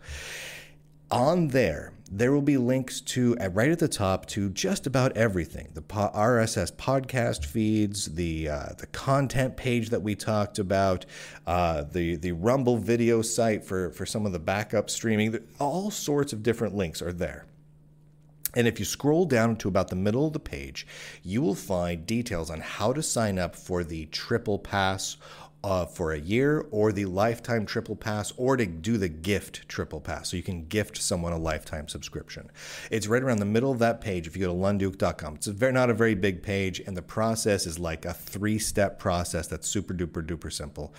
On 1.13 1.49
there, 1.49 1.93
there 2.11 2.31
will 2.31 2.41
be 2.41 2.57
links 2.57 2.99
to 2.99 3.35
right 3.51 3.69
at 3.69 3.77
the 3.77 3.87
top 3.87 4.25
to 4.29 4.49
just 4.49 4.87
about 4.87 5.15
everything 5.15 5.69
the 5.75 5.83
RSS 5.83 6.73
podcast 6.73 7.45
feeds, 7.45 8.15
the 8.15 8.49
uh, 8.49 8.69
the 8.79 8.87
content 8.87 9.55
page 9.55 9.91
that 9.91 10.01
we 10.01 10.15
talked 10.15 10.57
about, 10.57 11.05
uh, 11.45 11.83
the 11.83 12.15
the 12.15 12.31
Rumble 12.31 12.77
video 12.77 13.21
site 13.21 13.63
for 13.63 13.91
for 13.91 14.07
some 14.07 14.25
of 14.25 14.31
the 14.31 14.39
backup 14.39 14.89
streaming. 14.89 15.37
All 15.59 15.91
sorts 15.91 16.33
of 16.33 16.41
different 16.41 16.73
links 16.73 16.99
are 16.99 17.13
there. 17.13 17.45
And 18.55 18.67
if 18.67 18.79
you 18.79 18.85
scroll 18.85 19.25
down 19.25 19.55
to 19.57 19.67
about 19.67 19.89
the 19.89 19.95
middle 19.95 20.25
of 20.27 20.33
the 20.33 20.39
page, 20.39 20.87
you 21.23 21.43
will 21.43 21.55
find 21.55 22.07
details 22.07 22.49
on 22.49 22.59
how 22.59 22.91
to 22.93 23.03
sign 23.03 23.37
up 23.37 23.55
for 23.55 23.83
the 23.83 24.07
triple 24.07 24.57
pass 24.57 25.17
uh, 25.63 25.85
for 25.85 26.11
a 26.11 26.19
year 26.19 26.65
or 26.71 26.91
the 26.91 27.05
lifetime 27.05 27.65
triple 27.65 27.95
pass 27.95 28.33
or 28.35 28.57
to 28.57 28.65
do 28.65 28.97
the 28.97 29.07
gift 29.07 29.67
triple 29.69 30.01
pass. 30.01 30.29
So 30.29 30.37
you 30.37 30.43
can 30.43 30.65
gift 30.65 31.01
someone 31.01 31.31
a 31.31 31.37
lifetime 31.37 31.87
subscription. 31.87 32.49
It's 32.91 33.07
right 33.07 33.23
around 33.23 33.39
the 33.39 33.45
middle 33.45 33.71
of 33.71 33.79
that 33.79 34.01
page 34.01 34.27
if 34.27 34.35
you 34.35 34.45
go 34.45 34.51
to 34.51 34.59
lunduke.com. 34.59 35.35
It's 35.35 35.47
a 35.47 35.53
very, 35.53 35.71
not 35.71 35.89
a 35.89 35.93
very 35.93 36.15
big 36.15 36.43
page, 36.43 36.81
and 36.81 36.97
the 36.97 37.01
process 37.01 37.65
is 37.65 37.79
like 37.79 38.05
a 38.05 38.13
three 38.13 38.59
step 38.59 38.99
process 38.99 39.47
that's 39.47 39.67
super 39.67 39.93
duper 39.93 40.25
duper 40.25 40.51
simple. 40.51 40.93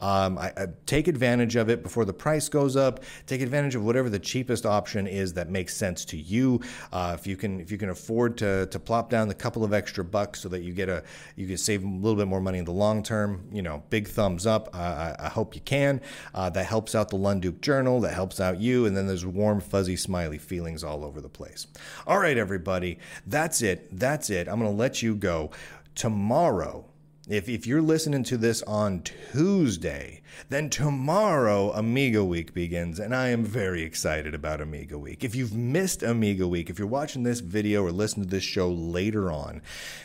Um, 0.00 0.38
I, 0.38 0.52
I 0.56 0.66
take 0.86 1.08
advantage 1.08 1.56
of 1.56 1.70
it 1.70 1.82
before 1.82 2.04
the 2.04 2.12
price 2.12 2.48
goes 2.48 2.76
up. 2.76 3.04
Take 3.26 3.40
advantage 3.40 3.74
of 3.74 3.84
whatever 3.84 4.10
the 4.10 4.18
cheapest 4.18 4.66
option 4.66 5.06
is 5.06 5.32
that 5.34 5.48
makes 5.50 5.74
sense 5.74 6.04
to 6.06 6.16
you. 6.16 6.60
Uh, 6.92 7.16
if 7.18 7.26
you 7.26 7.36
can 7.36 7.60
if 7.60 7.70
you 7.70 7.78
can 7.78 7.90
afford 7.90 8.36
to, 8.38 8.66
to 8.66 8.78
plop 8.78 9.08
down 9.08 9.30
a 9.30 9.34
couple 9.34 9.64
of 9.64 9.72
extra 9.72 10.04
bucks 10.04 10.40
so 10.40 10.48
that 10.50 10.62
you 10.62 10.72
get 10.72 10.88
a 10.88 11.02
you 11.36 11.46
can 11.46 11.56
save 11.56 11.84
a 11.84 11.86
little 11.86 12.16
bit 12.16 12.28
more 12.28 12.40
money 12.40 12.58
in 12.58 12.64
the 12.64 12.72
long 12.72 13.02
term, 13.02 13.48
you 13.50 13.62
know, 13.62 13.82
big 13.88 14.08
thumbs 14.10 14.46
up. 14.46 14.68
I, 14.74 15.16
I 15.18 15.28
hope 15.28 15.54
you 15.54 15.62
can. 15.62 16.00
Uh, 16.34 16.50
that 16.50 16.66
helps 16.66 16.94
out 16.94 17.08
the 17.08 17.16
Lunduke 17.16 17.62
Journal. 17.62 18.00
That 18.02 18.14
helps 18.14 18.40
out 18.40 18.60
you. 18.60 18.84
And 18.84 18.96
then 18.96 19.06
there's 19.06 19.24
warm, 19.24 19.60
fuzzy, 19.60 19.96
smiley 19.96 20.38
feelings 20.38 20.84
all 20.84 21.04
over 21.04 21.20
the 21.20 21.28
place. 21.28 21.66
All 22.06 22.18
right, 22.18 22.36
everybody. 22.36 22.98
That's 23.26 23.62
it. 23.62 23.88
That's 23.98 24.28
it. 24.28 24.48
I'm 24.48 24.58
going 24.58 24.70
to 24.70 24.76
let 24.76 25.00
you 25.00 25.14
go. 25.14 25.50
Tomorrow, 25.94 26.84
if, 27.30 27.48
if 27.48 27.66
you're 27.66 27.82
listening 27.82 28.24
to 28.24 28.36
this 28.36 28.60
on 28.62 29.02
Tuesday, 29.02 30.20
then 30.48 30.68
tomorrow 30.68 31.70
Amiga 31.72 32.24
Week 32.24 32.52
begins, 32.52 32.98
and 32.98 33.14
I 33.14 33.28
am 33.28 33.44
very 33.44 33.82
excited 33.82 34.34
about 34.34 34.60
Amiga 34.60 34.98
Week. 34.98 35.22
If 35.22 35.36
you've 35.36 35.54
missed 35.54 36.02
Amiga 36.02 36.48
Week, 36.48 36.70
if 36.70 36.78
you're 36.78 36.88
watching 36.88 37.22
this 37.22 37.38
video 37.38 37.84
or 37.84 37.92
listening 37.92 38.26
to 38.26 38.30
this 38.30 38.42
show 38.42 38.68
later 38.68 39.30
on, 39.30 39.62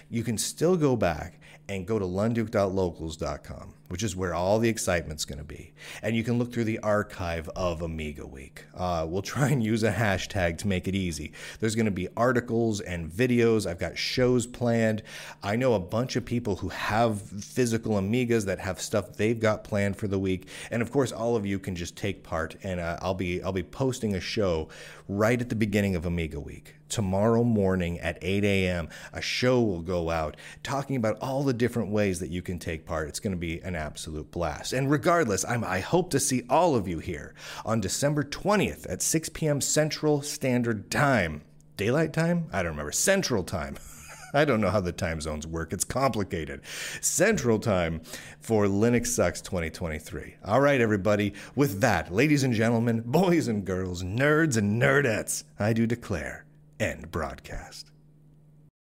you 0.07 0.23
can 0.23 0.37
still 0.37 0.77
go 0.77 0.95
back 0.95 1.39
and 1.67 1.87
go 1.87 1.97
to 1.97 2.05
lunduke.locals.com, 2.05 3.73
which 3.87 4.03
is 4.03 4.15
where 4.15 4.33
all 4.35 4.59
the 4.59 4.69
excitement's 4.69 5.25
going 5.25 5.39
to 5.39 5.43
be. 5.43 5.73
And 6.03 6.15
you 6.15 6.23
can 6.23 6.37
look 6.37 6.53
through 6.53 6.65
the 6.65 6.79
archive 6.79 7.49
of 7.55 7.81
Amiga 7.81 8.25
Week. 8.25 8.65
Uh, 8.75 9.05
we'll 9.07 9.21
try 9.21 9.49
and 9.49 9.63
use 9.63 9.83
a 9.83 9.91
hashtag 9.91 10.57
to 10.59 10.67
make 10.67 10.87
it 10.87 10.95
easy. 10.95 11.31
There's 11.59 11.75
going 11.75 11.85
to 11.85 11.91
be 11.91 12.07
articles 12.15 12.81
and 12.81 13.09
videos. 13.09 13.65
I've 13.65 13.79
got 13.79 13.97
shows 13.97 14.45
planned. 14.45 15.01
I 15.41 15.55
know 15.55 15.73
a 15.73 15.79
bunch 15.79 16.15
of 16.15 16.25
people 16.25 16.57
who 16.57 16.69
have 16.69 17.21
physical 17.21 17.93
Amigas 17.93 18.45
that 18.45 18.59
have 18.59 18.79
stuff 18.79 19.13
they've 19.13 19.39
got 19.39 19.63
planned 19.63 19.97
for 19.97 20.07
the 20.07 20.19
week. 20.19 20.47
And 20.69 20.81
of 20.81 20.91
course, 20.91 21.11
all 21.11 21.35
of 21.35 21.45
you 21.45 21.57
can 21.57 21.75
just 21.75 21.95
take 21.95 22.23
part. 22.23 22.55
And 22.63 22.79
uh, 22.79 22.97
I'll 23.01 23.15
be 23.15 23.41
I'll 23.41 23.51
be 23.51 23.63
posting 23.63 24.15
a 24.15 24.19
show 24.19 24.69
right 25.07 25.39
at 25.39 25.49
the 25.49 25.55
beginning 25.55 25.95
of 25.95 26.05
Amiga 26.05 26.39
Week 26.39 26.75
tomorrow 26.89 27.43
morning 27.43 27.99
at 27.99 28.17
8 28.21 28.43
a.m. 28.43 28.89
A 29.13 29.21
show 29.21 29.61
will 29.61 29.81
go 29.81 30.09
out 30.09 30.37
talking 30.63 30.95
about 30.95 31.17
all 31.19 31.43
the 31.43 31.53
different 31.53 31.91
ways 31.91 32.19
that 32.19 32.29
you 32.29 32.41
can 32.41 32.59
take 32.59 32.85
part. 32.85 33.07
It's 33.07 33.19
going 33.19 33.33
to 33.33 33.37
be 33.37 33.59
an 33.61 33.75
absolute 33.75 34.31
blast. 34.31 34.73
And 34.73 34.89
regardless, 34.89 35.45
I'm, 35.45 35.63
I 35.63 35.79
hope 35.79 36.09
to 36.11 36.19
see 36.19 36.43
all 36.49 36.75
of 36.75 36.87
you 36.87 36.99
here 36.99 37.33
on 37.65 37.81
December 37.81 38.23
20th 38.23 38.85
at 38.89 39.01
6 39.01 39.29
p.m. 39.29 39.61
Central 39.61 40.21
Standard 40.21 40.89
Time. 40.91 41.41
Daylight 41.77 42.13
time? 42.13 42.47
I 42.53 42.63
don't 42.63 42.71
remember. 42.71 42.93
Central 42.93 43.43
time. 43.43 43.75
I 44.33 44.43
don't 44.43 44.59
know 44.59 44.69
how 44.69 44.81
the 44.81 44.91
time 44.91 45.21
zones 45.21 45.47
work. 45.47 45.71
It's 45.71 45.85
complicated. 45.85 46.61
Central 46.99 47.57
time 47.57 48.01
for 48.39 48.65
Linux 48.65 49.07
Sucks 49.07 49.41
2023. 49.41 50.35
All 50.43 50.59
right, 50.59 50.81
everybody. 50.81 51.33
With 51.55 51.79
that, 51.81 52.13
ladies 52.13 52.43
and 52.43 52.53
gentlemen, 52.53 53.01
boys 53.05 53.47
and 53.47 53.63
girls, 53.65 54.03
nerds 54.03 54.57
and 54.57 54.81
nerdettes, 54.81 55.45
I 55.57 55.71
do 55.71 55.87
declare 55.87 56.44
end 56.79 57.11
broadcast. 57.11 57.91